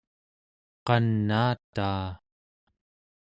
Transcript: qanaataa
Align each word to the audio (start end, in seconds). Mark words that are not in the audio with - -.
qanaataa 0.87 2.07